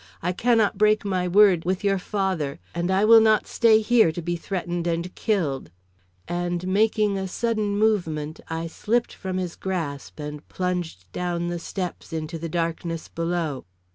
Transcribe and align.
I 0.23 0.31
cannot 0.31 0.79
break 0.79 1.05
my 1.05 1.27
word 1.27 1.63
with 1.63 1.83
your 1.83 1.99
father, 1.99 2.59
and 2.73 2.89
I 2.89 3.05
will 3.05 3.21
not 3.21 3.45
stay 3.45 3.81
here 3.81 4.11
to 4.13 4.21
be 4.23 4.35
threatened 4.35 4.87
and 4.87 5.13
killed;" 5.13 5.69
and 6.27 6.65
making 6.67 7.19
a 7.19 7.27
sudden 7.27 7.77
movement, 7.77 8.39
I 8.47 8.65
slipped 8.65 9.13
from 9.13 9.37
his 9.37 9.55
grasp, 9.55 10.19
and 10.19 10.47
plunged 10.47 11.05
down 11.11 11.49
the 11.49 11.59
steps 11.59 12.11
into 12.13 12.39
the 12.39 12.49
darkness 12.49 13.09
below. 13.09 13.65